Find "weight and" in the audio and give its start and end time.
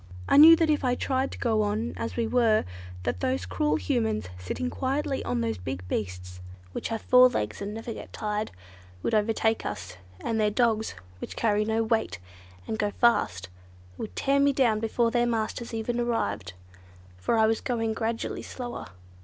11.83-12.79